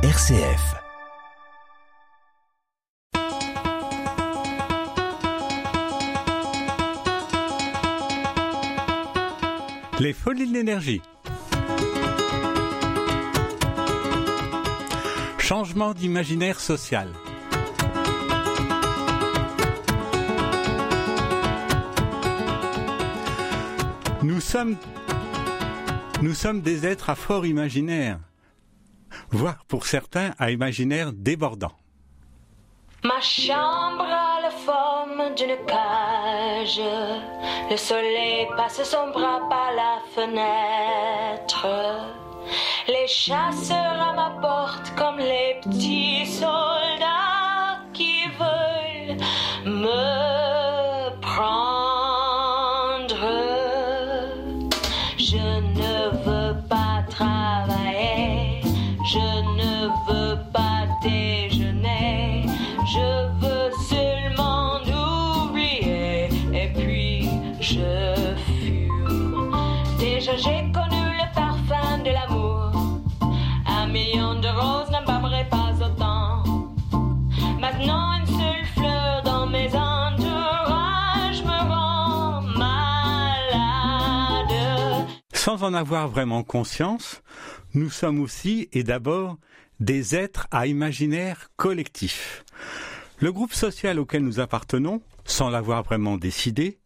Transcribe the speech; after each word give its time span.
RCF. 0.00 0.76
Les 9.98 10.12
folies 10.12 10.46
de 10.46 10.52
l'énergie. 10.54 11.02
Changement 15.40 15.94
d'imaginaire 15.94 16.60
social. 16.60 17.08
Nous 24.22 24.40
sommes, 24.40 24.76
nous 26.22 26.34
sommes 26.34 26.60
des 26.60 26.86
êtres 26.86 27.10
à 27.10 27.16
fort 27.16 27.46
imaginaire, 27.46 28.20
voire 29.30 29.64
pour 29.66 29.86
certains 29.86 30.32
à 30.38 30.50
imaginaire 30.50 31.12
débordant. 31.12 31.72
Ma 33.04 33.20
chambre 33.20 34.02
a 34.02 34.40
la 34.42 34.50
forme 34.50 35.34
d'une 35.36 35.56
cage. 35.66 36.80
Le 37.70 37.76
soleil 37.76 38.48
passe 38.56 38.82
son 38.82 39.10
bras 39.10 39.48
par 39.48 39.70
la 39.76 40.00
fenêtre. 40.14 41.66
Les 42.88 43.06
chasseurs 43.06 44.00
à 44.00 44.12
ma 44.14 44.30
porte 44.40 44.92
comme 44.96 45.18
les 45.18 45.60
petits 45.62 46.26
soldats 46.26 47.78
qui 47.92 48.24
veulent 48.38 49.18
me 49.64 50.17
En 85.60 85.74
avoir 85.74 86.06
vraiment 86.08 86.44
conscience, 86.44 87.20
nous 87.74 87.90
sommes 87.90 88.20
aussi 88.20 88.68
et 88.72 88.84
d'abord 88.84 89.38
des 89.80 90.14
êtres 90.14 90.46
à 90.52 90.68
imaginaire 90.68 91.50
collectif. 91.56 92.44
Le 93.18 93.32
groupe 93.32 93.52
social 93.52 93.98
auquel 93.98 94.22
nous 94.22 94.38
appartenons, 94.38 95.02
sans 95.24 95.50
l'avoir 95.50 95.82
vraiment 95.82 96.16
décidé, 96.16 96.78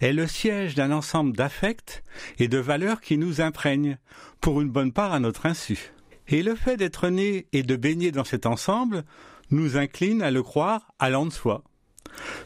est 0.00 0.12
le 0.12 0.26
siège 0.26 0.74
d'un 0.74 0.92
ensemble 0.92 1.34
d'affects 1.34 2.02
et 2.38 2.48
de 2.48 2.58
valeurs 2.58 3.00
qui 3.00 3.16
nous 3.16 3.40
imprègnent, 3.40 3.96
pour 4.42 4.60
une 4.60 4.70
bonne 4.70 4.92
part 4.92 5.12
à 5.12 5.20
notre 5.20 5.46
insu. 5.46 5.92
Et 6.28 6.42
le 6.42 6.54
fait 6.54 6.76
d'être 6.76 7.08
né 7.08 7.46
et 7.52 7.62
de 7.62 7.76
baigner 7.76 8.12
dans 8.12 8.24
cet 8.24 8.44
ensemble 8.44 9.04
nous 9.50 9.78
incline 9.78 10.20
à 10.20 10.30
le 10.30 10.42
croire 10.42 10.92
allant 10.98 11.24
de 11.24 11.32
soi. 11.32 11.64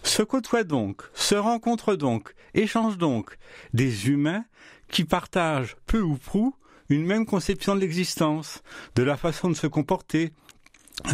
Se 0.05 0.23
côtoient 0.23 0.65
donc, 0.65 1.03
se 1.15 1.35
rencontrent 1.35 1.97
donc, 1.97 2.35
échangent 2.55 2.99
donc 2.99 3.39
des 3.73 4.09
humains 4.09 4.45
qui 4.91 5.05
partagent 5.05 5.77
peu 5.87 6.01
ou 6.01 6.17
prou 6.17 6.55
une 6.89 7.05
même 7.05 7.27
conception 7.27 7.75
de 7.75 7.81
l'existence, 7.81 8.63
de 8.95 9.03
la 9.03 9.17
façon 9.17 9.49
de 9.49 9.55
se 9.55 9.67
comporter, 9.67 10.33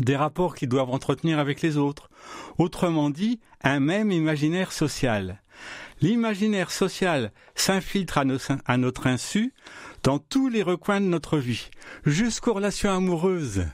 des 0.01 0.17
rapports 0.17 0.55
qu'ils 0.55 0.69
doivent 0.69 0.91
entretenir 0.91 1.39
avec 1.39 1.63
les 1.63 1.77
autres. 1.77 2.11
Autrement 2.59 3.11
dit, 3.11 3.41
un 3.63 3.81
même 3.81 4.11
imaginaire 4.11 4.73
social. 4.73 5.43
L'imaginaire 6.01 6.71
social 6.71 7.33
s'infiltre 7.55 8.19
à, 8.19 8.25
à 8.67 8.77
notre 8.77 9.07
insu 9.07 9.53
dans 10.03 10.19
tous 10.19 10.49
les 10.49 10.63
recoins 10.63 11.01
de 11.01 11.07
notre 11.07 11.39
vie, 11.39 11.69
jusqu'aux 12.05 12.55
relations 12.55 12.91
amoureuses. 12.91 13.67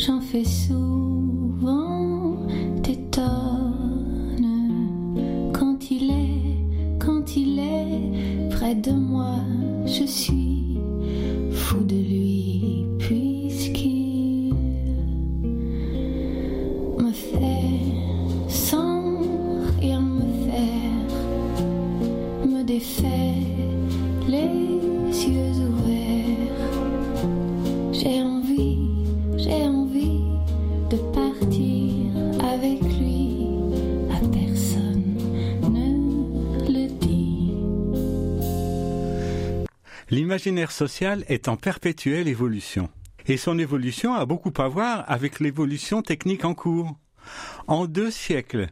J'en 0.00 0.20
fais 0.22 0.44
souvent 0.44 1.09
L'imaginaire 40.40 40.72
social 40.72 41.22
est 41.28 41.48
en 41.48 41.58
perpétuelle 41.58 42.26
évolution. 42.26 42.88
Et 43.26 43.36
son 43.36 43.58
évolution 43.58 44.14
a 44.14 44.24
beaucoup 44.24 44.54
à 44.56 44.68
voir 44.68 45.04
avec 45.06 45.38
l'évolution 45.38 46.00
technique 46.00 46.46
en 46.46 46.54
cours. 46.54 46.98
En 47.66 47.84
deux 47.84 48.10
siècles, 48.10 48.68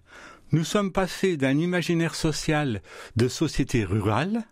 nous 0.50 0.64
sommes 0.64 0.92
passés 0.92 1.36
d'un 1.36 1.58
imaginaire 1.58 2.14
social 2.14 2.80
de 3.16 3.28
société 3.28 3.84
rurale 3.84 4.44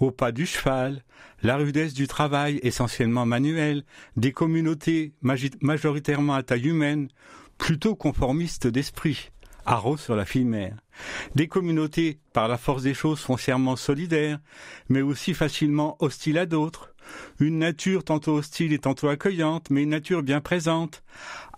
au 0.00 0.10
pas 0.10 0.32
du 0.32 0.44
cheval, 0.44 1.02
la 1.42 1.56
rudesse 1.56 1.94
du 1.94 2.06
travail 2.06 2.60
essentiellement 2.62 3.24
manuel, 3.24 3.82
des 4.18 4.32
communautés 4.32 5.14
majoritairement 5.22 6.34
à 6.34 6.42
taille 6.42 6.68
humaine, 6.68 7.08
plutôt 7.56 7.96
conformistes 7.96 8.66
d'esprit, 8.66 9.30
haro 9.66 9.96
sur 9.96 10.16
la 10.16 10.24
fille-mère. 10.24 10.76
Des 11.34 11.48
communautés, 11.48 12.18
par 12.32 12.48
la 12.48 12.58
force 12.58 12.82
des 12.82 12.94
choses, 12.94 13.20
foncièrement 13.20 13.76
solidaires, 13.76 14.38
mais 14.88 15.02
aussi 15.02 15.34
facilement 15.34 15.96
hostiles 16.00 16.38
à 16.38 16.46
d'autres. 16.46 16.94
Une 17.38 17.58
nature 17.58 18.04
tantôt 18.04 18.36
hostile 18.36 18.72
et 18.72 18.78
tantôt 18.78 19.08
accueillante, 19.08 19.68
mais 19.70 19.82
une 19.82 19.90
nature 19.90 20.22
bien 20.22 20.40
présente, 20.40 21.02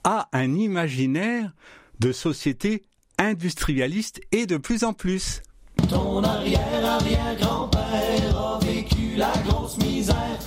à 0.04 0.28
un 0.32 0.54
imaginaire 0.54 1.52
de 1.98 2.12
société 2.12 2.82
industrialiste 3.18 4.20
et 4.32 4.46
de 4.46 4.56
plus 4.56 4.84
en 4.84 4.92
plus. 4.92 5.42
Ton 5.88 6.22
arrière-arrière-grand-père 6.22 8.36
a 8.36 8.60
vécu 8.64 9.16
la 9.16 9.32
grosse 9.44 9.78
misère. 9.78 10.38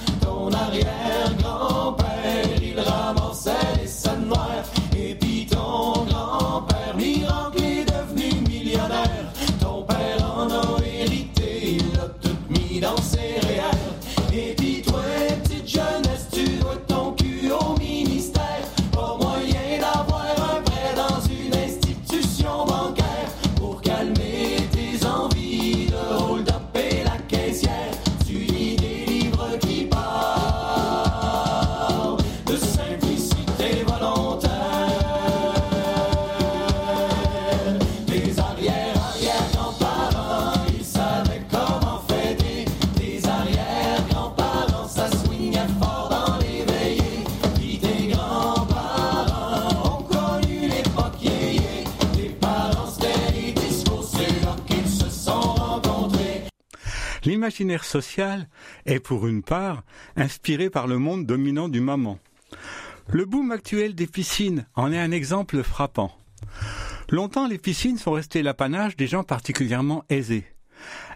Social 57.83 58.49
est 58.85 58.99
pour 58.99 59.27
une 59.27 59.43
part 59.43 59.83
inspiré 60.15 60.69
par 60.69 60.87
le 60.87 60.97
monde 60.97 61.25
dominant 61.25 61.69
du 61.69 61.79
moment. 61.79 62.19
Le 63.07 63.25
boom 63.25 63.51
actuel 63.51 63.95
des 63.95 64.07
piscines 64.07 64.65
en 64.75 64.91
est 64.91 64.99
un 64.99 65.11
exemple 65.11 65.63
frappant. 65.63 66.17
Longtemps, 67.09 67.47
les 67.47 67.57
piscines 67.57 67.97
sont 67.97 68.11
restées 68.11 68.41
l'apanage 68.41 68.95
des 68.97 69.07
gens 69.07 69.23
particulièrement 69.23 70.03
aisés. 70.09 70.45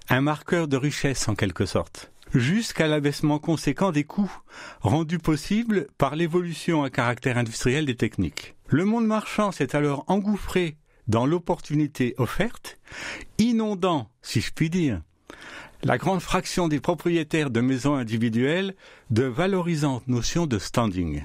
Un 0.08 0.22
marqueur 0.22 0.68
de 0.68 0.78
richesse 0.78 1.28
en 1.28 1.36
quelque 1.36 1.66
sorte. 1.66 2.12
Jusqu'à 2.34 2.88
l'abaissement 2.88 3.40
conséquent 3.40 3.92
des 3.92 4.04
coûts, 4.04 4.32
rendu 4.82 5.18
possible 5.18 5.88
par 5.98 6.16
l'évolution 6.16 6.84
à 6.84 6.90
caractère 6.90 7.38
industriel 7.38 7.86
des 7.86 7.96
techniques. 7.96 8.56
Le 8.68 8.86
monde 8.86 9.08
marchand 9.08 9.52
s'est 9.52 9.76
alors 9.76 10.06
engouffré 10.08 10.78
dans 11.08 11.26
l'opportunité 11.26 12.14
offerte, 12.18 12.78
inondant, 13.40 14.12
si 14.22 14.42
je 14.42 14.52
puis 14.54 14.70
dire, 14.70 15.02
la 15.84 15.98
grande 15.98 16.22
fraction 16.22 16.68
des 16.68 16.80
propriétaires 16.80 17.50
de 17.50 17.62
maisons 17.62 17.96
individuelles 17.96 18.76
de 19.10 19.24
valorisantes 19.24 20.08
notions 20.08 20.46
de 20.46 20.60
standing. 20.60 21.24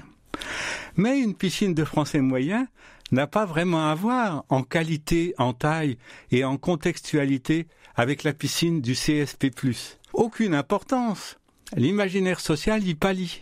Mais 0.95 1.19
une 1.19 1.35
piscine 1.35 1.73
de 1.73 1.83
français 1.83 2.21
moyen 2.21 2.67
n'a 3.11 3.27
pas 3.27 3.45
vraiment 3.45 3.89
à 3.89 3.95
voir 3.95 4.45
en 4.49 4.63
qualité, 4.63 5.33
en 5.37 5.53
taille 5.53 5.97
et 6.31 6.43
en 6.43 6.57
contextualité 6.57 7.67
avec 7.95 8.23
la 8.23 8.33
piscine 8.33 8.81
du 8.81 8.93
CSP+. 8.93 9.51
Aucune 10.13 10.55
importance. 10.55 11.37
L'imaginaire 11.75 12.39
social 12.39 12.85
y 12.87 12.95
pâlit. 12.95 13.41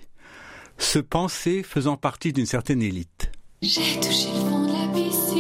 Ce 0.77 1.00
penser 1.00 1.63
faisant 1.63 1.98
partie 1.98 2.33
d'une 2.33 2.45
certaine 2.45 2.81
élite. 2.81 3.31
J'ai 3.62 4.00
touché 4.00 4.27
le 4.33 4.39
fond 4.39 4.65
de 4.65 4.74
la 4.74 4.94
piscine, 4.94 5.32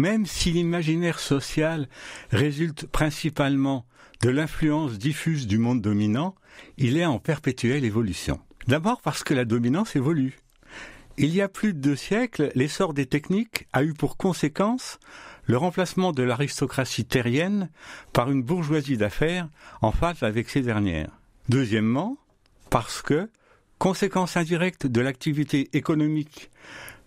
Même 0.00 0.24
si 0.24 0.50
l'imaginaire 0.50 1.18
social 1.18 1.86
résulte 2.30 2.86
principalement 2.86 3.84
de 4.22 4.30
l'influence 4.30 4.96
diffuse 4.96 5.46
du 5.46 5.58
monde 5.58 5.82
dominant, 5.82 6.34
il 6.78 6.96
est 6.96 7.04
en 7.04 7.18
perpétuelle 7.18 7.84
évolution. 7.84 8.40
D'abord 8.66 9.02
parce 9.02 9.22
que 9.22 9.34
la 9.34 9.44
dominance 9.44 9.96
évolue. 9.96 10.38
Il 11.18 11.34
y 11.34 11.42
a 11.42 11.50
plus 11.50 11.74
de 11.74 11.80
deux 11.80 11.96
siècles, 11.96 12.50
l'essor 12.54 12.94
des 12.94 13.04
techniques 13.04 13.68
a 13.74 13.84
eu 13.84 13.92
pour 13.92 14.16
conséquence 14.16 14.98
le 15.44 15.58
remplacement 15.58 16.12
de 16.12 16.22
l'aristocratie 16.22 17.04
terrienne 17.04 17.68
par 18.14 18.30
une 18.30 18.42
bourgeoisie 18.42 18.96
d'affaires 18.96 19.50
en 19.82 19.92
phase 19.92 20.22
avec 20.22 20.48
ces 20.48 20.62
dernières. 20.62 21.10
Deuxièmement, 21.50 22.16
parce 22.70 23.02
que, 23.02 23.28
conséquence 23.76 24.38
indirecte 24.38 24.86
de 24.86 25.02
l'activité 25.02 25.68
économique 25.74 26.49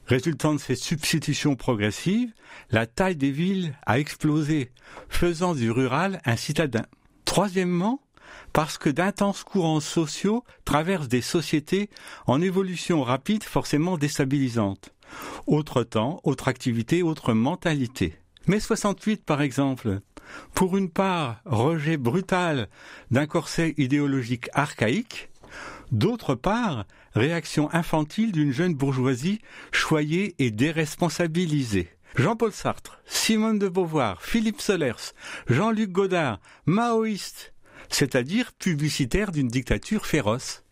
résultant 0.05 0.53
de 0.53 0.59
ces 0.59 0.75
substitutions 0.75 1.55
progressives, 1.55 2.33
la 2.71 2.85
taille 2.85 3.15
des 3.15 3.31
villes 3.31 3.75
a 3.85 3.99
explosé, 3.99 4.71
faisant 5.09 5.55
du 5.55 5.71
rural 5.71 6.21
un 6.25 6.35
citadin. 6.35 6.85
Troisièmement, 7.25 8.01
parce 8.51 8.77
que 8.77 8.89
d'intenses 8.89 9.43
courants 9.43 9.79
sociaux 9.79 10.43
traversent 10.65 11.07
des 11.07 11.21
sociétés 11.21 11.89
en 12.27 12.41
évolution 12.41 13.03
rapide 13.03 13.43
forcément 13.43 13.97
déstabilisante. 13.97 14.93
Autre 15.47 15.83
temps, 15.83 16.19
autre 16.23 16.47
activité, 16.47 17.03
autre 17.03 17.33
mentalité. 17.33 18.15
Mai 18.47 18.59
68 18.59 19.23
par 19.25 19.41
exemple, 19.41 20.01
pour 20.53 20.77
une 20.77 20.89
part 20.89 21.41
rejet 21.45 21.97
brutal 21.97 22.67
d'un 23.11 23.27
corset 23.27 23.73
idéologique 23.77 24.49
archaïque, 24.53 25.29
d'autre 25.91 26.35
part 26.35 26.85
réaction 27.13 27.69
infantile 27.73 28.31
d'une 28.31 28.51
jeune 28.51 28.73
bourgeoisie 28.73 29.39
choyée 29.71 30.35
et 30.39 30.51
déresponsabilisée. 30.51 31.89
Jean-Paul 32.15 32.51
Sartre, 32.51 32.99
Simone 33.05 33.57
de 33.57 33.67
Beauvoir, 33.67 34.21
Philippe 34.21 34.61
Solers, 34.61 35.13
Jean-Luc 35.47 35.91
Godard, 35.91 36.39
maoïste, 36.65 37.53
c'est-à-dire 37.89 38.51
publicitaire 38.53 39.31
d'une 39.31 39.47
dictature 39.47 40.05
féroce. 40.05 40.63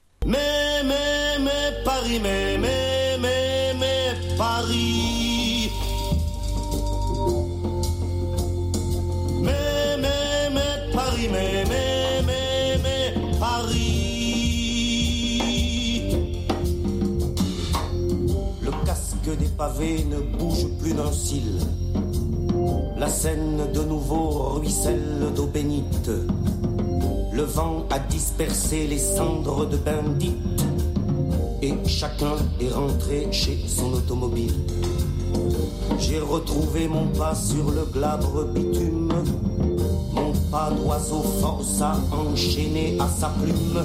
Pavés 19.61 20.03
ne 20.05 20.17
bouge 20.39 20.65
plus 20.79 20.93
d'un 20.93 21.11
cil. 21.11 21.59
La 22.97 23.07
Seine 23.07 23.59
de 23.71 23.81
nouveau 23.81 24.55
ruisselle 24.55 25.27
d'eau 25.35 25.45
bénite. 25.45 26.09
Le 27.31 27.43
vent 27.43 27.85
a 27.91 27.99
dispersé 27.99 28.87
les 28.87 28.97
cendres 28.97 29.67
de 29.67 29.77
bandits 29.77 30.39
et 31.61 31.75
chacun 31.85 32.37
est 32.59 32.73
rentré 32.73 33.27
chez 33.31 33.59
son 33.67 33.93
automobile. 33.93 34.55
J'ai 36.00 36.19
retrouvé 36.19 36.88
mon 36.88 37.05
pas 37.09 37.36
sur 37.36 37.69
le 37.69 37.86
glabre 37.93 38.45
bitume, 38.45 39.13
mon 40.12 40.31
pas 40.50 40.71
d'oiseau 40.71 41.21
force 41.39 41.79
à 41.83 42.00
enchaîner 42.12 42.97
à 43.00 43.07
sa 43.07 43.27
plume, 43.27 43.83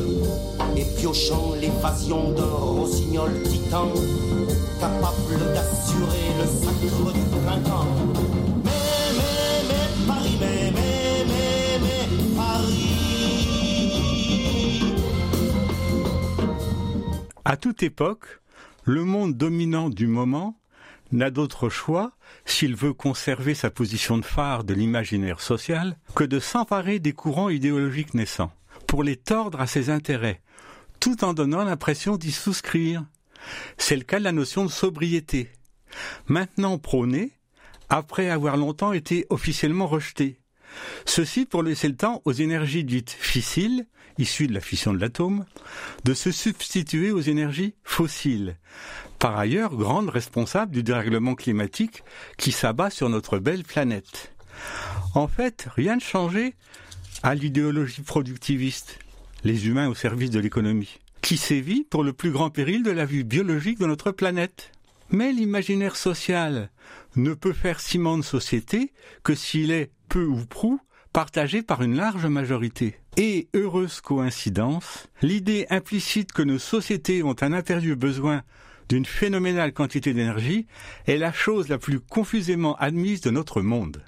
et 0.75 0.87
piochant 0.97 1.53
l'évasion 1.61 2.31
d'un 2.31 2.45
rossignol 2.47 3.31
titan, 3.45 3.89
capable 4.79 5.53
d'assurer 5.55 6.29
le 6.39 6.47
sacre 6.47 7.13
du. 7.13 7.27
À 17.49 17.57
toute 17.57 17.85
époque, 17.85 18.41
le 18.83 19.05
monde 19.05 19.37
dominant 19.37 19.89
du 19.89 20.09
moment 20.09 20.59
n'a 21.13 21.31
d'autre 21.31 21.69
choix, 21.69 22.11
s'il 22.45 22.75
veut 22.75 22.93
conserver 22.93 23.55
sa 23.55 23.71
position 23.71 24.19
de 24.19 24.25
phare 24.25 24.65
de 24.65 24.75
l'imaginaire 24.75 25.41
social, 25.41 25.97
que 26.17 26.25
de 26.25 26.41
s'emparer 26.41 26.99
des 26.99 27.13
courants 27.13 27.49
idéologiques 27.49 28.15
naissants, 28.15 28.51
pour 28.89 29.05
les 29.05 29.15
tordre 29.15 29.61
à 29.61 29.69
ses 29.69 29.91
intérêts, 29.91 30.43
tout 30.99 31.23
en 31.23 31.35
donnant 31.35 31.63
l'impression 31.63 32.17
d'y 32.17 32.33
souscrire. 32.33 33.05
C'est 33.79 33.97
le 33.97 34.03
cas 34.03 34.19
de 34.19 34.25
la 34.25 34.33
notion 34.33 34.65
de 34.65 34.71
sobriété, 34.71 35.51
maintenant 36.27 36.79
prônée, 36.79 37.33
après 37.89 38.31
avoir 38.31 38.57
longtemps 38.57 38.93
été 38.93 39.27
officiellement 39.31 39.87
rejetée. 39.87 40.41
Ceci 41.05 41.47
pour 41.47 41.63
laisser 41.63 41.89
le 41.89 41.97
temps 41.97 42.23
aux 42.25 42.33
énergies 42.33 42.85
dites 42.85 43.11
fissiles, 43.11 43.87
issues 44.19 44.47
de 44.47 44.55
la 44.55 44.61
fission 44.61 44.93
de 44.93 44.99
l'atome, 44.99 45.45
de 46.05 46.15
se 46.15 46.31
substituer 46.31 47.11
aux 47.11 47.21
énergies 47.21 47.75
fossiles, 47.85 48.57
par 49.19 49.39
ailleurs 49.39 49.75
grandes 49.75 50.09
responsables 50.09 50.73
du 50.73 50.83
dérèglement 50.83 51.35
climatique 51.35 52.03
qui 52.37 52.53
s'abat 52.53 52.91
sur 52.91 53.09
notre 53.09 53.39
belle 53.39 53.63
planète. 53.63 54.33
En 55.15 55.29
fait, 55.29 55.69
rien 55.75 55.97
ne 55.97 56.01
changeait 56.01 56.55
à 57.23 57.35
l'idéologie 57.35 58.03
productiviste, 58.03 58.99
les 59.45 59.69
humains 59.69 59.89
au 59.89 59.95
service 59.95 60.31
de 60.31 60.41
l'économie, 60.41 60.99
qui 61.27 61.39
sévit 61.39 61.83
pour 61.83 62.05
le 62.05 62.13
plus 62.13 62.31
grand 62.31 62.51
péril 62.51 62.85
de 62.85 62.93
la 62.93 63.05
vie 63.05 63.25
biologique 63.25 63.81
de 63.81 63.87
notre 63.87 64.13
planète. 64.13 64.71
Mais 65.11 65.33
l'imaginaire 65.33 65.97
social 65.97 66.71
ne 67.17 67.35
peut 67.35 67.53
faire 67.53 67.81
ciment 67.81 68.17
de 68.17 68.23
société 68.23 68.93
que 69.25 69.35
s'il 69.35 69.73
est 69.73 69.91
peu 70.09 70.25
ou 70.25 70.47
prou 70.47 70.79
partagé 71.13 71.63
par 71.63 71.83
une 71.83 71.97
large 71.97 72.27
majorité. 72.27 73.01
Et, 73.17 73.49
heureuse 73.55 74.01
coïncidence, 74.01 75.09
l'idée 75.21 75.67
implicite 75.69 76.31
que 76.31 76.43
nos 76.43 76.61
sociétés 76.61 77.25
ont 77.25 77.35
un 77.41 77.53
impérieux 77.53 77.97
besoin 77.97 78.43
d'une 78.89 79.05
phénoménale 79.05 79.73
quantité 79.73 80.15
d'énergie 80.15 80.69
est 81.09 81.19
la 81.19 81.33
chose 81.33 81.69
la 81.69 81.79
plus 81.79 81.99
confusément 81.99 82.77
admise 82.77 83.21
de 83.21 83.31
notre 83.31 83.63
monde. 83.63 84.01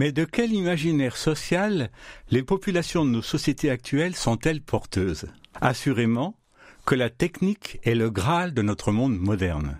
Mais 0.00 0.12
de 0.12 0.24
quel 0.24 0.54
imaginaire 0.54 1.18
social 1.18 1.90
les 2.30 2.42
populations 2.42 3.04
de 3.04 3.10
nos 3.10 3.20
sociétés 3.20 3.68
actuelles 3.68 4.16
sont-elles 4.16 4.62
porteuses? 4.62 5.26
Assurément 5.60 6.38
que 6.86 6.94
la 6.94 7.10
technique 7.10 7.80
est 7.84 7.94
le 7.94 8.08
Graal 8.08 8.54
de 8.54 8.62
notre 8.62 8.92
monde 8.92 9.18
moderne. 9.18 9.78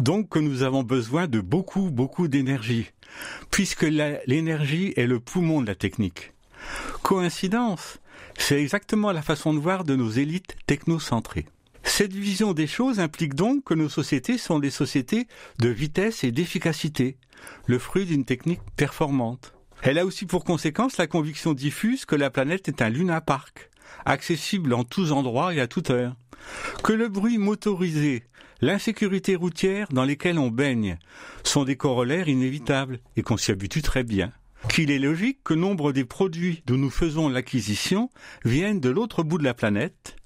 Donc 0.00 0.30
que 0.30 0.40
nous 0.40 0.64
avons 0.64 0.82
besoin 0.82 1.28
de 1.28 1.38
beaucoup, 1.40 1.92
beaucoup 1.92 2.26
d'énergie, 2.26 2.90
puisque 3.52 3.86
l'énergie 4.26 4.92
est 4.96 5.06
le 5.06 5.20
poumon 5.20 5.62
de 5.62 5.68
la 5.68 5.76
technique. 5.76 6.32
Coïncidence 7.04 8.00
C'est 8.36 8.60
exactement 8.60 9.12
la 9.12 9.22
façon 9.22 9.54
de 9.54 9.60
voir 9.60 9.84
de 9.84 9.94
nos 9.94 10.10
élites 10.10 10.56
technocentrées. 10.66 11.46
Cette 11.84 12.12
vision 12.12 12.54
des 12.54 12.66
choses 12.66 12.98
implique 12.98 13.34
donc 13.34 13.64
que 13.64 13.74
nos 13.74 13.88
sociétés 13.88 14.38
sont 14.38 14.58
des 14.58 14.70
sociétés 14.70 15.28
de 15.58 15.68
vitesse 15.68 16.24
et 16.24 16.32
d'efficacité, 16.32 17.16
le 17.66 17.78
fruit 17.78 18.06
d'une 18.06 18.24
technique 18.24 18.62
performante. 18.76 19.54
Elle 19.82 19.98
a 19.98 20.06
aussi 20.06 20.26
pour 20.26 20.44
conséquence 20.44 20.96
la 20.96 21.06
conviction 21.06 21.52
diffuse 21.52 22.04
que 22.04 22.16
la 22.16 22.30
planète 22.30 22.68
est 22.68 22.82
un 22.82 22.88
lunapark, 22.88 23.70
accessible 24.06 24.72
en 24.72 24.82
tous 24.82 25.12
endroits 25.12 25.54
et 25.54 25.60
à 25.60 25.66
toute 25.66 25.90
heure. 25.90 26.16
Que 26.82 26.92
le 26.92 27.08
bruit 27.08 27.38
motorisé, 27.38 28.24
l'insécurité 28.60 29.36
routière 29.36 29.88
dans 29.90 30.04
lesquelles 30.04 30.38
on 30.38 30.50
baigne 30.50 30.98
sont 31.42 31.64
des 31.64 31.76
corollaires 31.76 32.28
inévitables 32.28 33.00
et 33.16 33.22
qu'on 33.22 33.36
s'y 33.36 33.50
habitue 33.50 33.82
très 33.82 34.04
bien. 34.04 34.32
Qu'il 34.70 34.90
est 34.90 34.98
logique 34.98 35.40
que 35.44 35.54
nombre 35.54 35.92
des 35.92 36.04
produits 36.04 36.62
dont 36.66 36.78
nous 36.78 36.90
faisons 36.90 37.28
l'acquisition 37.28 38.10
viennent 38.44 38.80
de 38.80 38.88
l'autre 38.88 39.22
bout 39.22 39.38
de 39.38 39.44
la 39.44 39.54
planète. 39.54 40.16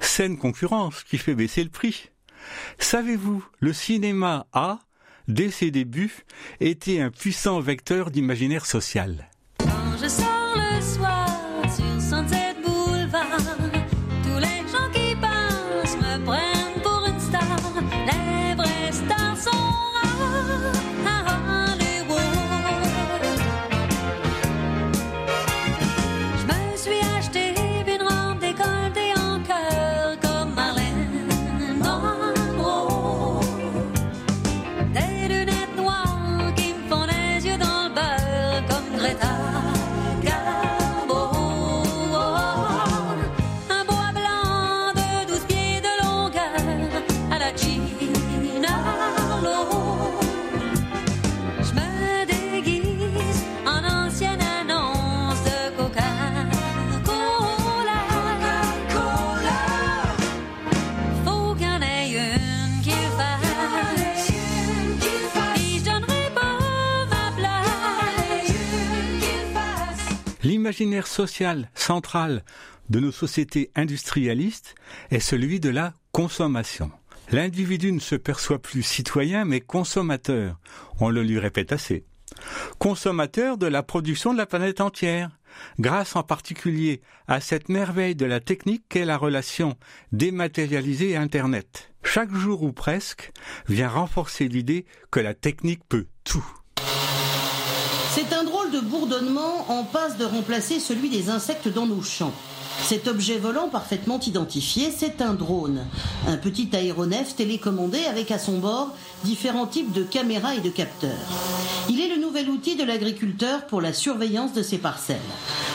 Saine 0.00 0.38
concurrence 0.38 1.04
qui 1.04 1.18
fait 1.18 1.34
baisser 1.34 1.64
le 1.64 1.70
prix. 1.70 2.10
Savez-vous, 2.78 3.44
le 3.60 3.72
cinéma 3.72 4.46
a, 4.52 4.80
dès 5.28 5.50
ses 5.50 5.70
débuts, 5.70 6.24
été 6.60 7.00
un 7.00 7.10
puissant 7.10 7.60
vecteur 7.60 8.10
d'imaginaire 8.10 8.66
social. 8.66 9.30
L'imaginaire 70.82 71.06
social 71.06 71.70
central 71.76 72.42
de 72.90 72.98
nos 72.98 73.12
sociétés 73.12 73.70
industrialistes 73.76 74.74
est 75.12 75.20
celui 75.20 75.60
de 75.60 75.68
la 75.68 75.94
consommation. 76.10 76.90
L'individu 77.30 77.92
ne 77.92 78.00
se 78.00 78.16
perçoit 78.16 78.58
plus 78.58 78.82
citoyen 78.82 79.44
mais 79.44 79.60
consommateur. 79.60 80.58
On 80.98 81.08
le 81.08 81.22
lui 81.22 81.38
répète 81.38 81.70
assez. 81.70 82.04
Consommateur 82.80 83.58
de 83.58 83.68
la 83.68 83.84
production 83.84 84.32
de 84.32 84.38
la 84.38 84.46
planète 84.46 84.80
entière, 84.80 85.30
grâce 85.78 86.16
en 86.16 86.24
particulier 86.24 87.00
à 87.28 87.40
cette 87.40 87.68
merveille 87.68 88.16
de 88.16 88.26
la 88.26 88.40
technique 88.40 88.82
qu'est 88.88 89.04
la 89.04 89.16
relation 89.16 89.76
dématérialisée 90.10 91.16
Internet. 91.16 91.92
Chaque 92.02 92.34
jour 92.34 92.64
ou 92.64 92.72
presque 92.72 93.30
vient 93.68 93.88
renforcer 93.88 94.48
l'idée 94.48 94.84
que 95.12 95.20
la 95.20 95.34
technique 95.34 95.84
peut 95.88 96.06
tout. 96.24 96.44
C'est 98.14 98.34
un 98.34 98.44
drôle 98.44 98.70
de 98.70 98.80
bourdonnement 98.80 99.64
en 99.70 99.84
passe 99.84 100.18
de 100.18 100.26
remplacer 100.26 100.80
celui 100.80 101.08
des 101.08 101.30
insectes 101.30 101.68
dans 101.68 101.86
nos 101.86 102.02
champs. 102.02 102.34
Cet 102.82 103.08
objet 103.08 103.38
volant 103.38 103.68
parfaitement 103.68 104.20
identifié, 104.20 104.92
c'est 104.94 105.22
un 105.22 105.32
drone, 105.32 105.86
un 106.28 106.36
petit 106.36 106.68
aéronef 106.76 107.34
télécommandé 107.34 108.04
avec 108.04 108.30
à 108.30 108.38
son 108.38 108.58
bord 108.58 108.90
différents 109.24 109.66
types 109.66 109.92
de 109.92 110.02
caméras 110.02 110.54
et 110.54 110.60
de 110.60 110.68
capteurs. 110.68 111.10
Il 111.88 112.02
est 112.02 112.14
le 112.14 112.20
nouvel 112.20 112.50
outil 112.50 112.76
de 112.76 112.84
l'agriculteur 112.84 113.66
pour 113.66 113.80
la 113.80 113.94
surveillance 113.94 114.52
de 114.52 114.62
ses 114.62 114.78
parcelles. 114.78 115.16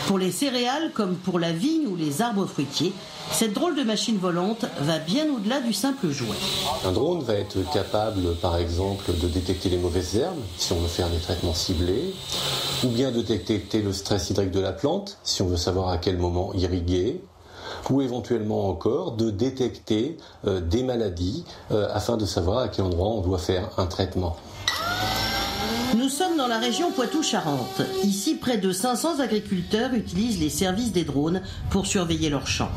Pour 0.07 0.17
les 0.17 0.31
céréales 0.31 0.91
comme 0.93 1.15
pour 1.15 1.37
la 1.37 1.51
vigne 1.51 1.85
ou 1.85 1.97
les 1.97 2.21
arbres 2.21 2.45
fruitiers, 2.45 2.93
cette 3.33 3.51
drôle 3.51 3.75
de 3.75 3.83
machine 3.83 4.17
volante 4.17 4.63
va 4.79 4.99
bien 4.99 5.25
au-delà 5.35 5.59
du 5.59 5.73
simple 5.73 6.09
jouet. 6.11 6.37
Un 6.85 6.93
drone 6.93 7.21
va 7.23 7.33
être 7.33 7.57
capable, 7.73 8.33
par 8.35 8.55
exemple, 8.55 9.11
de 9.21 9.27
détecter 9.27 9.67
les 9.67 9.77
mauvaises 9.77 10.15
herbes, 10.15 10.39
si 10.57 10.71
on 10.71 10.77
veut 10.77 10.87
faire 10.87 11.09
des 11.09 11.17
traitements 11.17 11.53
ciblés, 11.53 12.13
ou 12.85 12.87
bien 12.87 13.11
de 13.11 13.21
détecter 13.21 13.81
le 13.81 13.91
stress 13.91 14.29
hydrique 14.29 14.51
de 14.51 14.61
la 14.61 14.71
plante, 14.71 15.17
si 15.23 15.41
on 15.41 15.47
veut 15.47 15.57
savoir 15.57 15.89
à 15.89 15.97
quel 15.97 16.17
moment 16.17 16.53
irriguer, 16.53 17.21
ou 17.89 18.01
éventuellement 18.01 18.69
encore 18.69 19.11
de 19.11 19.29
détecter 19.29 20.17
euh, 20.45 20.61
des 20.61 20.83
maladies 20.83 21.43
euh, 21.71 21.89
afin 21.93 22.15
de 22.15 22.25
savoir 22.25 22.59
à 22.59 22.69
quel 22.69 22.85
endroit 22.85 23.09
on 23.09 23.19
doit 23.19 23.39
faire 23.39 23.71
un 23.77 23.87
traitement. 23.87 24.37
Nous 25.95 26.09
sommes 26.09 26.37
dans 26.37 26.47
la 26.47 26.59
région 26.59 26.91
Poitou-Charentes. 26.91 27.81
Ici, 28.03 28.35
près 28.35 28.57
de 28.57 28.71
500 28.71 29.19
agriculteurs 29.19 29.93
utilisent 29.93 30.39
les 30.39 30.49
services 30.49 30.91
des 30.91 31.03
drones 31.03 31.41
pour 31.69 31.85
surveiller 31.87 32.29
leurs 32.29 32.47
champs. 32.47 32.71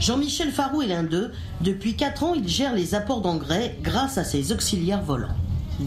Jean-Michel 0.00 0.50
Farou 0.52 0.82
est 0.82 0.86
l'un 0.88 1.02
d'eux. 1.02 1.32
Depuis 1.62 1.94
4 1.96 2.22
ans, 2.22 2.34
il 2.34 2.46
gère 2.46 2.74
les 2.74 2.94
apports 2.94 3.20
d'engrais 3.20 3.76
grâce 3.82 4.18
à 4.18 4.24
ses 4.24 4.52
auxiliaires 4.52 5.02
volants. 5.02 5.34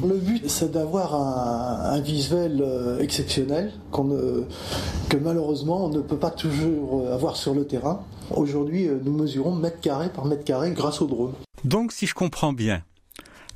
Le 0.05 0.17
but, 0.17 0.47
c'est 0.49 0.71
d'avoir 0.71 1.15
un, 1.15 1.91
un 1.95 1.99
visuel 2.01 2.61
euh, 2.61 2.99
exceptionnel 2.99 3.71
ne- 3.97 4.43
que 5.09 5.17
malheureusement 5.17 5.85
on 5.85 5.89
ne 5.89 5.99
peut 6.01 6.17
pas 6.17 6.29
toujours 6.29 7.01
euh, 7.07 7.13
avoir 7.15 7.35
sur 7.35 7.55
le 7.55 7.65
terrain. 7.65 8.03
Aujourd'hui, 8.29 8.87
euh, 8.87 8.99
nous 9.03 9.13
mesurons 9.13 9.55
mètre 9.55 9.79
carré 9.79 10.09
par 10.09 10.25
mètre 10.25 10.43
carré 10.43 10.71
grâce 10.73 11.01
au 11.01 11.07
drone. 11.07 11.33
Donc, 11.63 11.91
si 11.91 12.05
je 12.05 12.13
comprends 12.13 12.53
bien, 12.53 12.83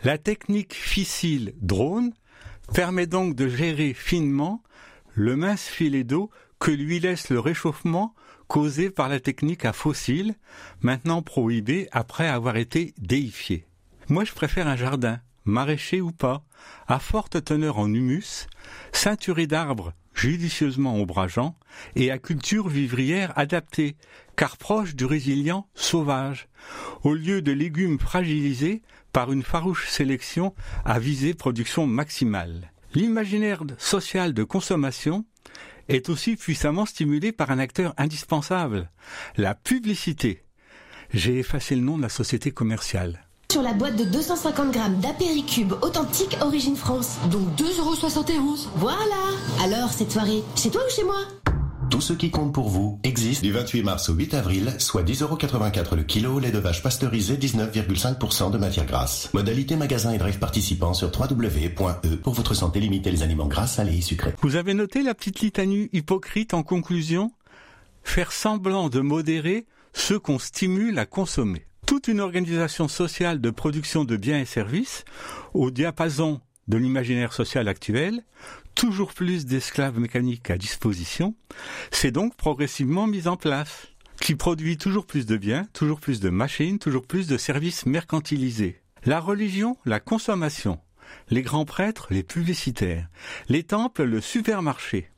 la 0.03 0.17
technique 0.17 0.73
fissile 0.73 1.53
drone 1.61 2.11
permet 2.73 3.07
donc 3.07 3.35
de 3.35 3.47
gérer 3.47 3.93
finement 3.93 4.63
le 5.13 5.35
mince 5.35 5.65
filet 5.65 6.03
d'eau 6.03 6.29
que 6.59 6.71
lui 6.71 6.99
laisse 6.99 7.29
le 7.29 7.39
réchauffement 7.39 8.15
causé 8.47 8.89
par 8.89 9.09
la 9.09 9.19
technique 9.19 9.65
à 9.65 9.73
fossiles, 9.73 10.35
maintenant 10.81 11.21
prohibée 11.21 11.87
après 11.91 12.27
avoir 12.27 12.57
été 12.57 12.93
déifiée. 12.97 13.65
Moi, 14.09 14.25
je 14.25 14.33
préfère 14.33 14.67
un 14.67 14.75
jardin, 14.75 15.19
maraîcher 15.45 16.01
ou 16.01 16.11
pas, 16.11 16.43
à 16.87 16.99
forte 16.99 17.43
teneur 17.43 17.79
en 17.79 17.91
humus, 17.91 18.47
ceinturé 18.91 19.47
d'arbres 19.47 19.93
judicieusement 20.13 20.95
ombrageants 20.95 21.57
et 21.95 22.11
à 22.11 22.17
culture 22.19 22.67
vivrière 22.67 23.33
adaptée, 23.37 23.97
car 24.35 24.57
proche 24.57 24.95
du 24.95 25.05
résilient 25.05 25.67
sauvage, 25.75 26.47
au 27.03 27.13
lieu 27.13 27.41
de 27.41 27.51
légumes 27.51 27.99
fragilisés 27.99 28.81
par 29.11 29.31
une 29.31 29.43
farouche 29.43 29.89
sélection 29.89 30.53
à 30.85 30.99
visée 30.99 31.33
production 31.33 31.85
maximale. 31.85 32.71
L'imaginaire 32.93 33.63
social 33.77 34.33
de 34.33 34.43
consommation 34.43 35.25
est 35.89 36.09
aussi 36.09 36.35
puissamment 36.35 36.85
stimulé 36.85 37.31
par 37.31 37.51
un 37.51 37.59
acteur 37.59 37.93
indispensable, 37.97 38.89
la 39.37 39.55
publicité. 39.55 40.43
J'ai 41.13 41.39
effacé 41.39 41.75
le 41.75 41.81
nom 41.81 41.97
de 41.97 42.01
la 42.01 42.09
société 42.09 42.51
commerciale. 42.51 43.25
Sur 43.51 43.61
la 43.61 43.73
boîte 43.73 43.97
de 43.97 44.05
250 44.05 44.71
grammes 44.71 44.99
d'apéricube 44.99 45.73
authentique 45.83 46.37
origine 46.41 46.75
France. 46.75 47.17
Donc 47.29 47.47
2,71€. 47.55 48.69
Voilà 48.77 49.03
Alors, 49.63 49.91
cette 49.91 50.11
soirée, 50.11 50.43
chez 50.55 50.71
toi 50.71 50.81
ou 50.83 50.91
chez 50.91 51.03
moi? 51.03 51.42
Tout 51.93 52.01
ce 52.01 52.13
qui 52.13 52.31
compte 52.31 52.51
pour 52.51 52.69
vous 52.69 52.99
existe 53.03 53.43
du 53.43 53.51
28 53.51 53.83
mars 53.83 54.09
au 54.09 54.15
8 54.15 54.33
avril, 54.33 54.73
soit 54.79 55.03
10,84€ 55.03 55.95
le 55.95 56.01
kilo, 56.01 56.39
lait 56.39 56.49
de 56.49 56.57
vache 56.57 56.81
pasteurisé, 56.81 57.35
19,5% 57.35 58.49
de 58.49 58.57
matière 58.57 58.87
grasse. 58.87 59.31
Modalité 59.31 59.75
magasin 59.75 60.11
et 60.11 60.17
drive 60.17 60.39
participant 60.39 60.95
sur 60.95 61.11
www.e 61.15 62.15
pour 62.23 62.33
votre 62.33 62.55
santé 62.55 62.79
limitez 62.79 63.11
les 63.11 63.21
aliments 63.21 63.45
gras, 63.45 63.67
salés 63.67 63.99
et 63.99 64.01
sucrés. 64.01 64.33
Vous 64.41 64.55
avez 64.55 64.73
noté 64.73 65.03
la 65.03 65.13
petite 65.13 65.41
litanie 65.41 65.89
hypocrite 65.93 66.55
en 66.55 66.63
conclusion? 66.63 67.31
Faire 68.03 68.31
semblant 68.31 68.89
de 68.89 68.99
modérer 68.99 69.67
ceux 69.93 70.17
qu'on 70.17 70.39
stimule 70.39 70.97
à 70.97 71.05
consommer. 71.05 71.67
Toute 71.85 72.07
une 72.07 72.21
organisation 72.21 72.87
sociale 72.87 73.39
de 73.39 73.51
production 73.51 74.03
de 74.03 74.17
biens 74.17 74.39
et 74.39 74.45
services 74.45 75.05
au 75.53 75.69
diapason 75.69 76.41
de 76.67 76.77
l'imaginaire 76.77 77.33
social 77.33 77.67
actuel, 77.67 78.23
toujours 78.75 79.13
plus 79.13 79.45
d'esclaves 79.45 79.99
mécaniques 79.99 80.49
à 80.49 80.57
disposition, 80.57 81.35
s'est 81.91 82.11
donc 82.11 82.35
progressivement 82.35 83.07
mise 83.07 83.27
en 83.27 83.37
place, 83.37 83.87
qui 84.19 84.35
produit 84.35 84.77
toujours 84.77 85.05
plus 85.05 85.25
de 85.25 85.37
biens, 85.37 85.67
toujours 85.73 85.99
plus 85.99 86.19
de 86.19 86.29
machines, 86.29 86.79
toujours 86.79 87.05
plus 87.05 87.27
de 87.27 87.37
services 87.37 87.85
mercantilisés. 87.85 88.81
La 89.05 89.19
religion, 89.19 89.77
la 89.85 89.99
consommation, 89.99 90.79
les 91.29 91.41
grands 91.41 91.65
prêtres, 91.65 92.07
les 92.09 92.23
publicitaires, 92.23 93.07
les 93.49 93.63
temples, 93.63 94.03
le 94.03 94.21
supermarché. 94.21 95.09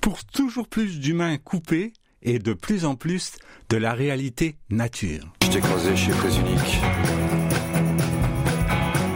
Pour 0.00 0.24
toujours 0.24 0.68
plus 0.68 1.00
d'humains 1.00 1.38
coupés 1.38 1.92
et 2.22 2.38
de 2.38 2.52
plus 2.52 2.84
en 2.84 2.94
plus 2.94 3.32
de 3.68 3.76
la 3.76 3.92
réalité 3.92 4.56
nature. 4.68 5.32
Je 5.42 5.48
t'ai 5.48 5.96
chez 5.96 6.12
Présunique. 6.12 6.80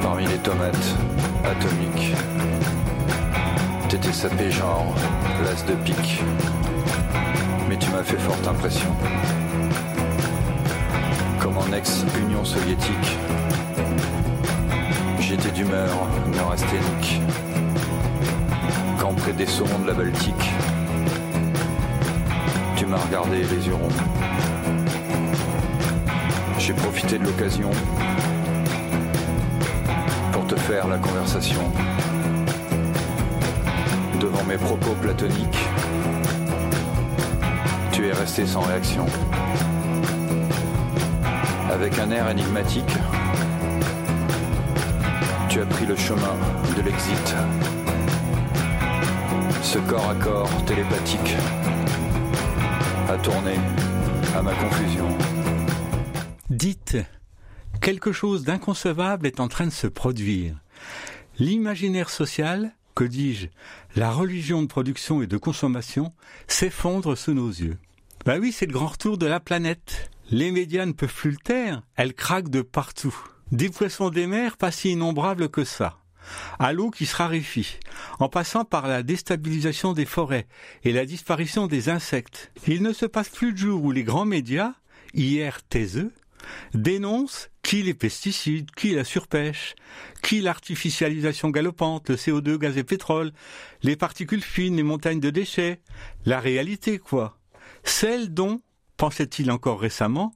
Parmi 0.02 0.26
les 0.26 0.38
tomates 0.38 0.96
atomiques. 1.44 2.83
T'étais 3.94 4.12
sapé 4.12 4.50
genre 4.50 4.92
l'as 5.44 5.64
de 5.66 5.74
pique. 5.84 6.20
Mais 7.68 7.78
tu 7.78 7.88
m'as 7.90 8.02
fait 8.02 8.18
forte 8.18 8.44
impression. 8.48 8.90
Comme 11.40 11.58
en 11.58 11.72
ex-Union 11.72 12.44
soviétique. 12.44 13.18
J'étais 15.20 15.52
d'humeur 15.52 16.08
neurasthénique. 16.26 17.20
Quand 18.98 19.14
près 19.14 19.32
des 19.32 19.46
saumons 19.46 19.78
de 19.78 19.86
la 19.86 19.94
Baltique. 19.94 20.50
Tu 22.76 22.86
m'as 22.86 22.98
regardé 22.98 23.44
les 23.44 23.68
yeux 23.68 23.76
ronds. 23.76 23.88
J'ai 26.58 26.72
profité 26.72 27.16
de 27.16 27.26
l'occasion 27.26 27.70
pour 30.32 30.44
te 30.48 30.56
faire 30.56 30.88
la 30.88 30.98
conversation. 30.98 31.62
Mes 34.54 34.60
propos 34.60 34.94
platoniques, 35.02 35.64
tu 37.90 38.06
es 38.06 38.12
resté 38.12 38.46
sans 38.46 38.60
réaction. 38.60 39.04
Avec 41.72 41.98
un 41.98 42.08
air 42.12 42.30
énigmatique, 42.30 42.94
tu 45.48 45.60
as 45.60 45.66
pris 45.66 45.86
le 45.86 45.96
chemin 45.96 46.36
de 46.76 46.82
l'exit. 46.82 47.34
Ce 49.60 49.78
corps 49.80 50.08
à 50.08 50.14
corps 50.14 50.64
télépathique 50.66 51.34
a 53.08 53.16
tourné 53.16 53.54
à 54.36 54.42
ma 54.42 54.54
confusion. 54.54 55.08
Dites, 56.48 56.98
quelque 57.80 58.12
chose 58.12 58.44
d'inconcevable 58.44 59.26
est 59.26 59.40
en 59.40 59.48
train 59.48 59.66
de 59.66 59.72
se 59.72 59.88
produire. 59.88 60.54
L'imaginaire 61.40 62.08
social, 62.08 62.72
que 62.94 63.04
dis-je, 63.04 63.48
la 63.96 64.10
religion 64.10 64.62
de 64.62 64.66
production 64.66 65.22
et 65.22 65.26
de 65.26 65.36
consommation, 65.36 66.12
s'effondre 66.46 67.16
sous 67.16 67.34
nos 67.34 67.48
yeux. 67.48 67.78
Ben 68.24 68.40
oui, 68.40 68.52
c'est 68.52 68.66
le 68.66 68.72
grand 68.72 68.86
retour 68.86 69.18
de 69.18 69.26
la 69.26 69.40
planète. 69.40 70.10
Les 70.30 70.50
médias 70.50 70.86
ne 70.86 70.92
peuvent 70.92 71.14
plus 71.14 71.32
le 71.32 71.36
taire, 71.36 71.82
elles 71.96 72.14
craquent 72.14 72.48
de 72.48 72.62
partout. 72.62 73.14
Des 73.52 73.68
poissons 73.68 74.08
des 74.08 74.26
mers 74.26 74.56
pas 74.56 74.70
si 74.70 74.92
innombrables 74.92 75.48
que 75.48 75.64
ça. 75.64 75.98
À 76.58 76.72
l'eau 76.72 76.90
qui 76.90 77.04
se 77.04 77.16
raréfie, 77.16 77.78
en 78.18 78.30
passant 78.30 78.64
par 78.64 78.88
la 78.88 79.02
déstabilisation 79.02 79.92
des 79.92 80.06
forêts 80.06 80.46
et 80.82 80.92
la 80.92 81.04
disparition 81.04 81.66
des 81.66 81.90
insectes. 81.90 82.50
Il 82.66 82.82
ne 82.82 82.94
se 82.94 83.04
passe 83.04 83.28
plus 83.28 83.52
de 83.52 83.58
jour 83.58 83.84
où 83.84 83.92
les 83.92 84.04
grands 84.04 84.24
médias, 84.24 84.72
hier 85.12 85.62
taiseux, 85.62 86.12
dénoncent 86.74 87.50
qui 87.62 87.82
les 87.82 87.94
pesticides, 87.94 88.70
qui 88.72 88.94
la 88.94 89.04
surpêche, 89.04 89.74
qui 90.22 90.40
l'artificialisation 90.40 91.50
galopante, 91.50 92.10
le 92.10 92.16
CO2, 92.16 92.58
gaz 92.58 92.76
et 92.76 92.84
pétrole, 92.84 93.32
les 93.82 93.96
particules 93.96 94.42
fines, 94.42 94.76
les 94.76 94.82
montagnes 94.82 95.20
de 95.20 95.30
déchets, 95.30 95.80
la 96.26 96.40
réalité 96.40 96.98
quoi? 96.98 97.38
Celle 97.84 98.32
dont, 98.32 98.60
pensait-il 98.96 99.50
encore 99.50 99.80
récemment, 99.80 100.34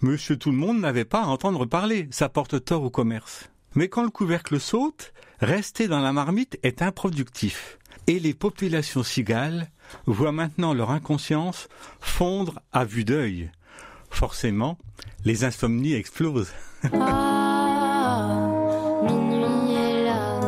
Monsieur 0.00 0.36
Tout 0.36 0.50
le 0.50 0.56
Monde 0.56 0.80
n'avait 0.80 1.06
pas 1.06 1.22
à 1.22 1.26
entendre 1.26 1.64
parler, 1.64 2.08
ça 2.10 2.28
porte 2.28 2.62
tort 2.62 2.82
au 2.82 2.90
commerce. 2.90 3.50
Mais 3.74 3.88
quand 3.88 4.02
le 4.02 4.10
couvercle 4.10 4.60
saute, 4.60 5.12
rester 5.40 5.88
dans 5.88 6.00
la 6.00 6.12
marmite 6.12 6.58
est 6.62 6.82
improductif. 6.82 7.78
Et 8.06 8.20
les 8.20 8.34
populations 8.34 9.02
cigales 9.02 9.70
voient 10.06 10.32
maintenant 10.32 10.74
leur 10.74 10.90
inconscience 10.90 11.68
fondre 12.00 12.60
à 12.72 12.84
vue 12.84 13.04
d'œil. 13.04 13.50
Forcément, 14.14 14.78
les 15.24 15.44
insomnies 15.44 15.94
explosent. 15.94 16.52
Ah, 16.92 18.28
minuit 19.02 19.74
est 19.74 20.04
là. 20.04 20.40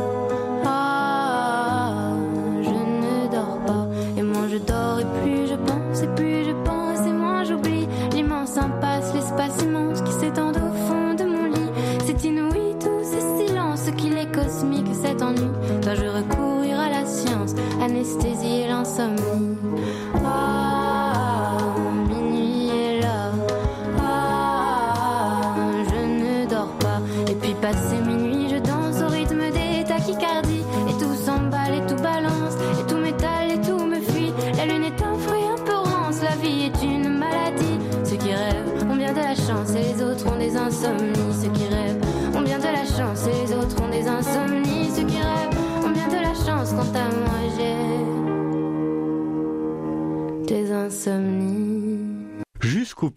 Ah, 0.65 2.13
je 2.61 2.69
ne 2.69 3.27
dors 3.31 3.59
pas. 3.65 3.87
Et 4.17 4.21
moins 4.23 4.47
je 4.47 4.57
dors, 4.57 4.99
et 4.99 5.05
plus 5.21 5.47
je 5.47 5.55
pense, 5.55 6.01
et 6.01 6.07
plus 6.15 6.45
je 6.45 6.51
pense, 6.63 6.99
et 7.05 7.11
moins 7.11 7.43
j'oublie 7.43 7.87
l'immense 8.13 8.57
impasse, 8.57 9.13
l'espace 9.13 9.61
immense 9.63 10.01
qui 10.01 10.13
s'étend 10.13 10.51
au 10.51 10.71
fond 10.87 11.13
de 11.15 11.23
mon 11.25 11.45
lit. 11.47 11.69
C'est 12.05 12.23
inouï, 12.23 12.75
tous 12.79 13.03
ces 13.03 13.45
silences, 13.47 13.89
qu'il 13.97 14.17
est 14.17 14.31
cosmique 14.31 14.87
cet 15.03 15.21
ennui. 15.21 15.49
Dois-je 15.81 16.05
recourir 16.05 16.79
à 16.79 16.89
la 16.89 17.05
science, 17.05 17.53
anesthésier 17.81 18.67
l'insomnie? 18.67 19.16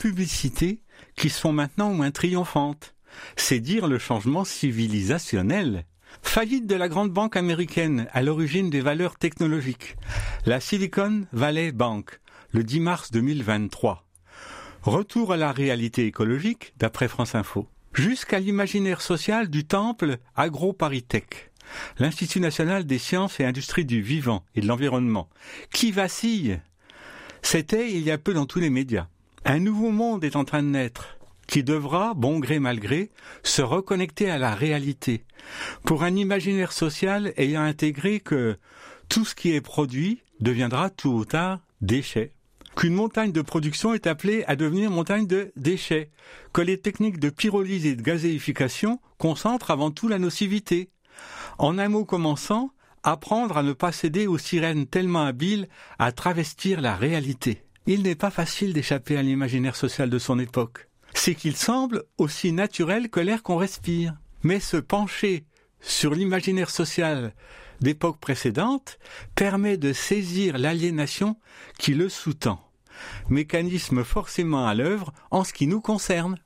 Publicités 0.01 0.81
qui 1.15 1.29
sont 1.29 1.53
maintenant 1.53 1.93
moins 1.93 2.11
triomphantes. 2.11 2.95
C'est 3.37 3.61
dire 3.61 3.87
le 3.87 3.99
changement 3.99 4.45
civilisationnel. 4.45 5.85
Faillite 6.23 6.67
de 6.67 6.75
la 6.75 6.89
grande 6.89 7.11
banque 7.11 7.37
américaine 7.37 8.09
à 8.13 8.23
l'origine 8.23 8.71
des 8.71 8.81
valeurs 8.81 9.17
technologiques, 9.17 9.97
la 10.47 10.59
Silicon 10.59 11.27
Valley 11.33 11.71
Bank, 11.71 12.19
le 12.53 12.65
10 12.65 12.81
mars 12.81 13.11
2023. 13.11 14.07
Retour 14.83 15.35
à 15.35 15.37
la 15.37 15.53
réalité 15.53 16.07
écologique, 16.07 16.73
d'après 16.79 17.07
France 17.07 17.35
Info. 17.35 17.69
Jusqu'à 17.93 18.39
l'imaginaire 18.39 19.03
social 19.03 19.51
du 19.51 19.67
temple 19.67 20.17
AgroParisTech, 20.35 21.53
l'Institut 21.99 22.41
national 22.41 22.87
des 22.87 22.99
sciences 22.99 23.39
et 23.39 23.45
industries 23.45 23.85
du 23.85 24.01
vivant 24.01 24.45
et 24.55 24.63
de 24.63 24.67
l'environnement, 24.67 25.29
qui 25.73 25.93
vacille? 25.93 26.59
C'était 27.43 27.93
il 27.93 28.03
y 28.03 28.11
a 28.11 28.17
peu 28.17 28.33
dans 28.33 28.47
tous 28.47 28.61
les 28.61 28.71
médias. 28.71 29.09
Un 29.45 29.59
nouveau 29.59 29.91
monde 29.91 30.23
est 30.23 30.37
en 30.37 30.45
train 30.45 30.63
de 30.63 30.69
naître, 30.69 31.17
qui 31.47 31.65
devra, 31.65 32.13
bon 32.13 32.39
gré 32.39 32.59
mal 32.59 32.79
gré, 32.79 33.11
se 33.43 33.63
reconnecter 33.63 34.31
à 34.31 34.37
la 34.37 34.55
réalité. 34.55 35.25
Pour 35.85 36.03
un 36.03 36.15
imaginaire 36.15 36.73
social 36.73 37.33
ayant 37.39 37.63
intégré 37.63 38.21
que 38.21 38.59
tout 39.09 39.25
ce 39.25 39.35
qui 39.35 39.53
est 39.53 39.63
produit 39.63 40.23
deviendra 40.41 40.91
tôt 40.91 41.15
ou 41.15 41.25
tard 41.25 41.61
déchet. 41.81 42.33
Qu'une 42.77 42.95
montagne 42.95 43.33
de 43.33 43.41
production 43.41 43.95
est 43.95 44.07
appelée 44.07 44.45
à 44.47 44.57
devenir 44.57 44.91
montagne 44.91 45.27
de 45.27 45.53
déchets. 45.57 46.11
Que 46.53 46.61
les 46.61 46.79
techniques 46.79 47.19
de 47.19 47.31
pyrolyse 47.31 47.87
et 47.87 47.97
de 47.97 48.03
gazéification 48.03 49.01
concentrent 49.19 49.71
avant 49.71 49.91
tout 49.91 50.07
la 50.07 50.19
nocivité. 50.19 50.91
En 51.59 51.79
un 51.79 51.89
mot 51.89 52.05
commençant, 52.05 52.73
apprendre 53.03 53.57
à 53.57 53.63
ne 53.63 53.73
pas 53.73 53.91
céder 53.91 54.27
aux 54.27 54.39
sirènes 54.39 54.87
tellement 54.87 55.25
habiles 55.25 55.69
à 55.99 56.13
travestir 56.13 56.83
la 56.83 56.95
réalité. 56.95 57.65
Il 57.87 58.03
n'est 58.03 58.15
pas 58.15 58.31
facile 58.31 58.73
d'échapper 58.73 59.17
à 59.17 59.23
l'imaginaire 59.23 59.77
social 59.77 60.11
de 60.11 60.19
son 60.19 60.39
époque. 60.39 60.89
C'est 61.15 61.35
qu'il 61.35 61.57
semble 61.57 62.05
aussi 62.19 62.53
naturel 62.53 63.09
que 63.09 63.21
l'air 63.21 63.43
qu'on 63.43 63.57
respire. 63.57 64.15
Mais 64.43 64.61
se 64.61 64.77
pencher 64.77 65.45
sur 65.81 66.15
l'imaginaire 66.15 66.71
social 66.71 67.33
d'époque 67.81 68.21
précédente 68.21 68.99
permet 69.35 69.77
de 69.77 69.93
saisir 69.93 70.59
l'aliénation 70.59 71.37
qui 71.79 71.95
le 71.95 72.09
sous-tend. 72.09 72.61
Mécanisme 73.29 74.05
forcément 74.05 74.67
à 74.67 74.75
l'œuvre 74.75 75.13
en 75.31 75.45
ce 75.45 75.53
qui 75.53 75.67
nous 75.67 75.81
concerne. 75.81 76.37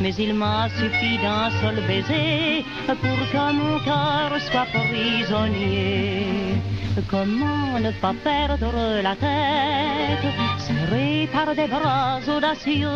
Mais 0.00 0.14
il 0.14 0.32
m'a 0.34 0.68
suffi 0.78 1.18
d'un 1.18 1.50
seul 1.60 1.82
baiser 1.86 2.64
pour 2.86 3.18
que 3.32 3.52
mon 3.52 3.78
cœur 3.80 4.30
soit 4.48 4.66
prisonnier. 4.72 6.26
Comment 7.08 7.78
ne 7.80 7.90
pas 7.92 8.14
perdre 8.24 9.00
la 9.02 9.14
tête, 9.14 10.28
serré 10.58 11.28
par 11.32 11.54
des 11.54 11.68
bras 11.68 12.18
audacieux, 12.28 12.88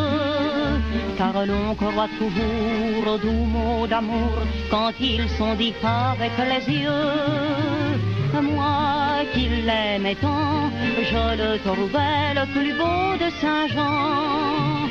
car 1.17 1.47
l'on 1.47 1.75
croit 1.75 2.09
toujours 2.19 3.15
aux 3.15 3.19
doux 3.19 3.45
mots 3.55 3.87
d'amour 3.87 4.33
quand 4.71 4.93
ils 5.01 5.29
sont 5.39 5.55
dits 5.55 5.75
avec 5.85 6.33
les 6.51 6.75
yeux. 6.83 8.43
Moi 8.43 9.25
qui 9.33 9.49
l'aimais 9.67 10.17
tant, 10.17 10.71
je 11.11 11.25
le 11.41 11.59
trouvais 11.59 12.35
le 12.35 12.45
plus 12.53 12.73
beau 12.75 13.25
de 13.25 13.31
Saint-Jean. 13.41 14.82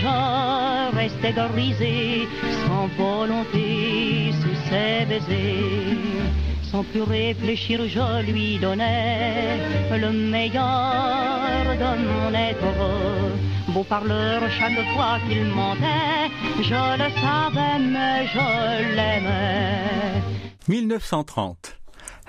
Je 0.00 0.96
restais 0.96 1.32
grisé, 1.32 2.26
sans 2.66 2.86
volonté, 2.96 4.32
sous 4.40 4.56
ses 4.68 5.04
baisers. 5.06 5.98
Sans 6.62 6.84
plus 6.84 7.02
réfléchir, 7.02 7.80
je 7.86 8.22
lui 8.30 8.58
donnais 8.58 9.58
le 9.90 10.10
meilleur 10.12 11.64
de 11.82 11.90
mon 12.08 12.32
être. 12.32 13.72
Beau 13.72 13.84
parleur, 13.84 14.40
chaque 14.50 14.80
fois 14.94 15.18
qu'il 15.28 15.44
mentait, 15.46 16.30
je 16.62 16.82
le 17.02 17.10
savais, 17.20 17.78
mais 17.78 18.26
je 18.34 18.94
l'aimais. 18.96 20.22
1930. 20.68 21.78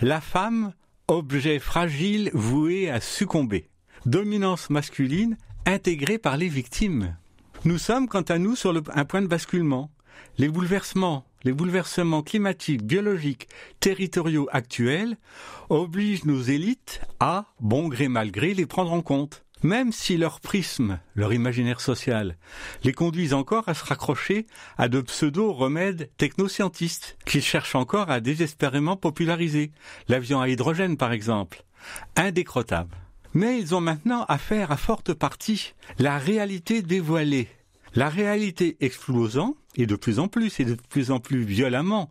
La 0.01 0.19
femme, 0.19 0.73
objet 1.07 1.59
fragile 1.59 2.31
voué 2.33 2.89
à 2.89 2.99
succomber. 2.99 3.69
Dominance 4.05 4.69
masculine 4.69 5.37
intégrée 5.65 6.17
par 6.17 6.37
les 6.37 6.49
victimes. 6.49 7.15
Nous 7.63 7.77
sommes, 7.77 8.07
quant 8.07 8.21
à 8.21 8.39
nous, 8.39 8.55
sur 8.55 8.73
un 8.95 9.05
point 9.05 9.21
de 9.21 9.27
basculement. 9.27 9.91
Les 10.39 10.49
bouleversements, 10.49 11.25
les 11.43 11.53
bouleversements 11.53 12.23
climatiques, 12.23 12.83
biologiques, 12.83 13.49
territoriaux 13.79 14.49
actuels 14.51 15.15
obligent 15.69 16.25
nos 16.25 16.41
élites 16.41 17.01
à, 17.19 17.45
bon 17.59 17.87
gré 17.87 18.07
mal 18.07 18.31
gré, 18.31 18.55
les 18.55 18.65
prendre 18.65 18.91
en 18.91 19.03
compte. 19.03 19.45
Même 19.61 19.91
si 19.91 20.17
leur 20.17 20.39
prisme, 20.39 20.99
leur 21.13 21.33
imaginaire 21.33 21.81
social, 21.81 22.35
les 22.83 22.93
conduisent 22.93 23.35
encore 23.35 23.69
à 23.69 23.75
se 23.75 23.85
raccrocher 23.85 24.47
à 24.79 24.89
de 24.89 24.99
pseudo-remèdes 24.99 26.09
technoscientistes 26.17 27.15
qu'ils 27.27 27.43
cherchent 27.43 27.75
encore 27.75 28.09
à 28.09 28.21
désespérément 28.21 28.97
populariser. 28.97 29.71
L'avion 30.07 30.41
à 30.41 30.49
hydrogène, 30.49 30.97
par 30.97 31.11
exemple. 31.11 31.63
Indécrottable. 32.15 32.97
Mais 33.33 33.59
ils 33.59 33.73
ont 33.75 33.81
maintenant 33.81 34.25
affaire 34.27 34.71
à 34.71 34.77
forte 34.77 35.13
partie 35.13 35.73
la 35.99 36.17
réalité 36.17 36.81
dévoilée. 36.81 37.47
La 37.93 38.09
réalité 38.09 38.77
explosant, 38.79 39.55
et 39.75 39.85
de 39.85 39.95
plus 39.95 40.19
en 40.19 40.27
plus, 40.27 40.59
et 40.59 40.65
de 40.65 40.75
plus 40.75 41.11
en 41.11 41.19
plus 41.19 41.43
violemment, 41.43 42.09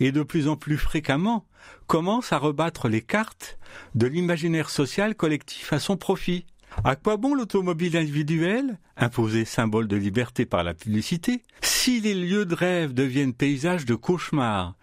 et 0.00 0.12
de 0.12 0.22
plus 0.22 0.48
en 0.48 0.56
plus 0.56 0.76
fréquemment, 0.76 1.46
commence 1.86 2.32
à 2.32 2.38
rebattre 2.38 2.88
les 2.88 3.02
cartes 3.02 3.58
de 3.94 4.06
l'imaginaire 4.06 4.70
social 4.70 5.14
collectif 5.14 5.72
à 5.72 5.78
son 5.78 5.96
profit. 5.96 6.46
À 6.84 6.96
quoi 6.96 7.18
bon 7.18 7.34
l'automobile 7.34 7.96
individuelle, 7.96 8.78
imposée 8.96 9.44
symbole 9.44 9.88
de 9.88 9.96
liberté 9.96 10.46
par 10.46 10.64
la 10.64 10.74
publicité, 10.74 11.42
si 11.60 12.00
les 12.00 12.14
lieux 12.14 12.46
de 12.46 12.54
rêve 12.54 12.94
deviennent 12.94 13.34
paysages 13.34 13.84
de 13.84 13.94
cauchemars, 13.94 14.74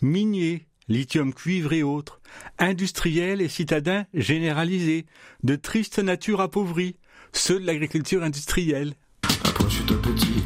miniers, 0.00 0.66
lithium 0.88 1.32
cuivre 1.32 1.72
et 1.72 1.82
autres, 1.82 2.20
industriels 2.58 3.40
et 3.40 3.48
citadins 3.48 4.06
généralisés, 4.14 5.06
de 5.42 5.56
tristes 5.56 5.98
natures 5.98 6.40
appauvries, 6.40 6.96
ceux 7.32 7.60
de 7.60 7.66
l'agriculture 7.66 8.22
industrielle. 8.22 8.94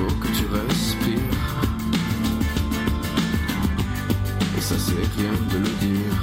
Faut 0.00 0.14
que 0.14 0.28
tu 0.28 0.46
respires. 0.46 1.36
Et 4.56 4.60
ça 4.62 4.76
c'est 4.78 4.94
rien 4.94 5.32
de 5.52 5.58
le 5.58 5.72
dire. 5.78 6.16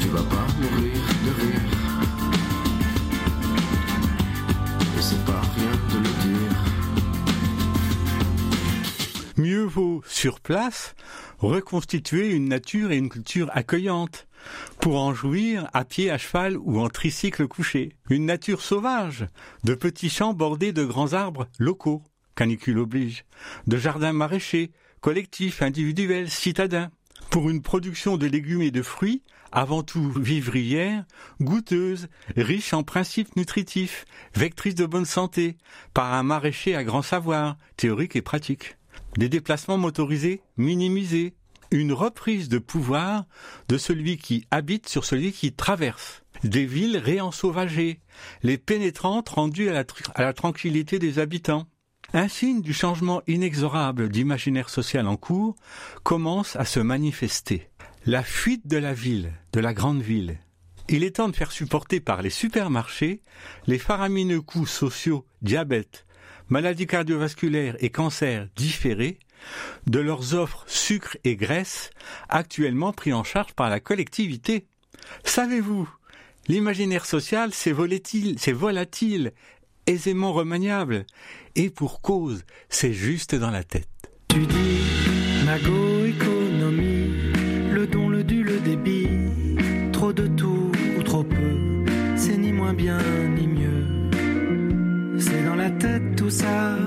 Tu 0.00 0.08
vas 0.08 0.24
pas 0.24 0.46
mourir 0.58 1.00
de 1.24 1.30
rire. 1.40 1.70
Et 4.98 5.02
c'est 5.02 5.24
pas 5.24 5.40
rien 5.54 5.74
de 5.92 5.98
le 5.98 6.12
dire. 6.24 6.54
Mieux 9.36 9.62
vaut, 9.62 10.02
sur 10.04 10.40
place, 10.40 10.96
reconstituer 11.38 12.30
une 12.30 12.48
nature 12.48 12.90
et 12.90 12.96
une 12.96 13.08
culture 13.08 13.50
accueillante, 13.52 14.26
pour 14.80 15.00
en 15.00 15.14
jouir 15.14 15.68
à 15.72 15.84
pied, 15.84 16.10
à 16.10 16.18
cheval 16.18 16.56
ou 16.56 16.80
en 16.80 16.88
tricycle 16.88 17.46
couché. 17.48 17.96
Une 18.08 18.26
nature 18.26 18.62
sauvage, 18.62 19.26
de 19.64 19.74
petits 19.74 20.10
champs 20.10 20.34
bordés 20.34 20.72
de 20.72 20.84
grands 20.84 21.12
arbres 21.12 21.48
locaux, 21.58 22.02
canicule 22.34 22.78
oblige, 22.78 23.24
de 23.66 23.76
jardins 23.76 24.12
maraîchers, 24.12 24.72
collectifs, 25.00 25.62
individuels, 25.62 26.30
citadins, 26.30 26.90
pour 27.30 27.48
une 27.50 27.62
production 27.62 28.16
de 28.16 28.26
légumes 28.26 28.62
et 28.62 28.70
de 28.70 28.82
fruits, 28.82 29.22
avant 29.52 29.82
tout 29.82 30.10
vivrière, 30.10 31.04
goûteuse, 31.40 32.08
riche 32.36 32.72
en 32.72 32.82
principes 32.82 33.36
nutritifs, 33.36 34.04
vectrice 34.34 34.74
de 34.74 34.86
bonne 34.86 35.04
santé, 35.04 35.56
par 35.94 36.12
un 36.14 36.22
maraîcher 36.22 36.74
à 36.74 36.84
grand 36.84 37.02
savoir, 37.02 37.56
théorique 37.76 38.16
et 38.16 38.22
pratique. 38.22 38.76
Des 39.16 39.28
déplacements 39.28 39.78
motorisés 39.78 40.40
minimisés, 40.56 41.34
une 41.70 41.92
reprise 41.92 42.48
de 42.48 42.58
pouvoir 42.58 43.24
de 43.68 43.78
celui 43.78 44.16
qui 44.16 44.46
habite 44.50 44.88
sur 44.88 45.04
celui 45.04 45.32
qui 45.32 45.52
traverse, 45.52 46.22
des 46.44 46.66
villes 46.66 46.96
réensauvagées, 46.96 48.00
les 48.42 48.58
pénétrantes 48.58 49.28
rendues 49.28 49.68
à 49.68 49.84
la, 50.16 50.32
tranquillité 50.32 50.98
des 50.98 51.18
habitants. 51.18 51.66
Un 52.12 52.28
signe 52.28 52.60
du 52.60 52.72
changement 52.72 53.22
inexorable 53.28 54.08
d'imaginaire 54.08 54.68
social 54.68 55.06
en 55.06 55.16
cours 55.16 55.54
commence 56.02 56.56
à 56.56 56.64
se 56.64 56.80
manifester. 56.80 57.68
La 58.06 58.22
fuite 58.22 58.66
de 58.66 58.78
la 58.78 58.94
ville, 58.94 59.32
de 59.52 59.60
la 59.60 59.74
grande 59.74 60.02
ville. 60.02 60.38
Il 60.88 61.04
est 61.04 61.16
temps 61.16 61.28
de 61.28 61.36
faire 61.36 61.52
supporter 61.52 62.00
par 62.00 62.20
les 62.20 62.30
supermarchés 62.30 63.22
les 63.68 63.78
faramineux 63.78 64.40
coûts 64.40 64.66
sociaux, 64.66 65.24
diabète, 65.40 66.04
maladies 66.48 66.88
cardiovasculaires 66.88 67.76
et 67.78 67.90
cancers 67.90 68.48
différés 68.56 69.18
de 69.86 70.00
leurs 70.00 70.34
offres 70.34 70.64
sucre 70.66 71.16
et 71.24 71.36
graisse, 71.36 71.90
actuellement 72.28 72.92
pris 72.92 73.12
en 73.12 73.24
charge 73.24 73.52
par 73.54 73.70
la 73.70 73.80
collectivité. 73.80 74.66
Savez-vous, 75.24 75.88
l'imaginaire 76.48 77.06
social, 77.06 77.52
c'est 77.52 77.72
volatile, 77.72 78.36
c'est 78.38 78.52
volatile, 78.52 79.32
aisément 79.86 80.32
remaniable, 80.32 81.06
et 81.56 81.70
pour 81.70 82.00
cause, 82.00 82.44
c'est 82.68 82.92
juste 82.92 83.34
dans 83.34 83.50
la 83.50 83.64
tête. 83.64 83.88
Tu 84.28 84.46
dis, 84.46 85.44
magot, 85.44 86.04
économie, 86.06 87.10
le 87.72 87.86
don, 87.86 88.08
le 88.08 88.22
dû, 88.24 88.44
le 88.44 88.58
débit, 88.60 89.08
trop 89.92 90.12
de 90.12 90.26
tout 90.28 90.70
ou 90.98 91.02
trop 91.02 91.24
peu, 91.24 91.84
c'est 92.16 92.36
ni 92.36 92.52
moins 92.52 92.74
bien 92.74 92.98
ni 93.36 93.46
mieux. 93.46 94.10
C'est 95.18 95.44
dans 95.44 95.56
la 95.56 95.70
tête 95.70 96.16
tout 96.16 96.30
ça, 96.30 96.78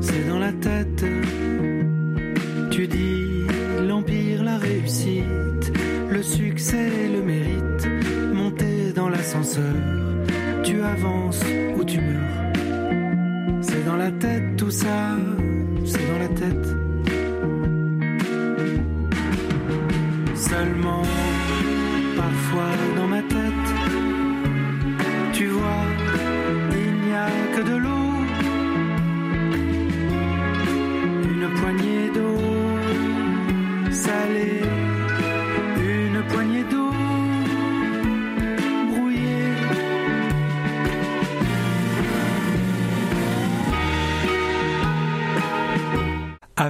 c'est 0.00 0.28
dans 0.28 0.38
la 0.38 0.52
tête 0.52 0.95
succès, 6.66 7.08
le 7.08 7.22
mérite. 7.22 7.88
Monter 8.34 8.92
dans 8.94 9.08
l'ascenseur, 9.08 9.74
tu 10.64 10.82
avances 10.82 11.42
ou 11.78 11.84
tu 11.84 12.00
meurs. 12.00 13.62
C'est 13.62 13.84
dans 13.84 13.96
la 13.96 14.10
tête 14.10 14.56
tout 14.56 14.70
ça, 14.70 15.16
c'est 15.84 16.06
dans 16.06 16.18
la 16.18 16.28
tête. 16.28 16.85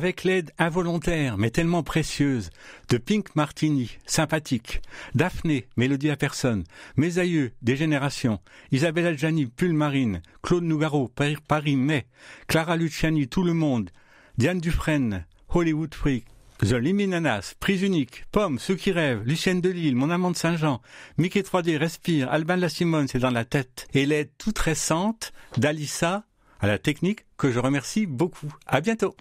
Avec 0.06 0.22
l'aide 0.22 0.52
involontaire 0.56 1.36
mais 1.36 1.50
tellement 1.50 1.82
précieuse 1.82 2.50
de 2.90 2.96
Pink 2.96 3.34
Martini, 3.34 3.98
sympathique, 4.06 4.80
Daphné, 5.16 5.66
mélodie 5.76 6.10
à 6.10 6.16
personne, 6.16 6.62
mes 6.96 7.18
aïeux, 7.18 7.50
Isabelle 8.70 9.06
Adjani, 9.08 9.46
Pulmarine, 9.46 10.22
Claude 10.42 10.62
Nougaro, 10.62 11.08
Paris, 11.08 11.74
Mai, 11.74 12.06
Clara 12.46 12.76
Luciani, 12.76 13.26
tout 13.26 13.42
le 13.42 13.52
monde, 13.52 13.90
Diane 14.38 14.60
Dufresne, 14.60 15.26
Hollywood 15.48 15.92
Freak, 15.92 16.24
The 16.58 16.74
Liminanas, 16.74 17.54
Prise 17.58 17.82
Unique, 17.82 18.26
Pomme, 18.30 18.60
Ceux 18.60 18.76
qui 18.76 18.92
rêvent, 18.92 19.24
Lucienne 19.24 19.60
Delille, 19.60 19.96
Mon 19.96 20.10
amant 20.10 20.30
de 20.30 20.36
Saint-Jean, 20.36 20.82
Mickey 21.18 21.40
3D, 21.40 21.78
Respire, 21.78 22.30
Albin 22.30 22.56
de 22.56 22.62
la 22.62 22.68
Simone, 22.68 23.08
c'est 23.08 23.18
dans 23.18 23.30
la 23.30 23.44
tête, 23.44 23.88
et 23.92 24.06
l'aide 24.06 24.30
toute 24.38 24.60
récente 24.60 25.32
d'Alissa 25.56 26.26
à 26.60 26.68
la 26.68 26.78
technique 26.78 27.26
que 27.36 27.50
je 27.50 27.58
remercie 27.58 28.06
beaucoup. 28.06 28.54
À 28.68 28.80
bientôt. 28.80 29.16